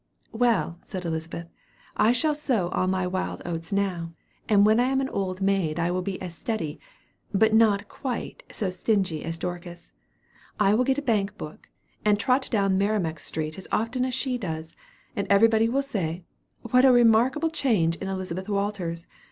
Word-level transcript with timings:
"Well," 0.31 0.79
said 0.81 1.05
Elizabeth, 1.05 1.47
"I 1.95 2.11
shall 2.11 2.33
sow 2.33 2.69
all 2.69 2.87
my 2.87 3.05
wild 3.05 3.43
oats 3.45 3.71
now, 3.71 4.13
and 4.49 4.65
when 4.65 4.79
I 4.79 4.85
am 4.85 4.99
an 4.99 5.09
old 5.09 5.41
maid 5.41 5.77
I 5.79 5.91
will 5.91 6.01
be 6.01 6.19
as 6.19 6.33
steady, 6.33 6.79
but 7.35 7.53
not 7.53 7.87
quite 7.87 8.41
so 8.51 8.71
stingy 8.71 9.23
as 9.23 9.37
Dorcas. 9.37 9.93
I 10.59 10.73
will 10.73 10.85
get 10.85 10.97
a 10.97 11.03
bank 11.03 11.37
book, 11.37 11.69
and 12.03 12.19
trot 12.19 12.47
down 12.49 12.79
Merrimack 12.79 13.19
street 13.19 13.59
as 13.59 13.67
often 13.71 14.03
as 14.03 14.15
she 14.15 14.39
does, 14.39 14.75
and 15.15 15.27
everybody 15.29 15.69
will 15.69 15.83
say, 15.83 16.23
'what 16.63 16.83
a 16.83 16.91
remarkable 16.91 17.51
change 17.51 17.95
in 17.97 18.07
Elizabeth 18.07 18.49
Walters! 18.49 19.05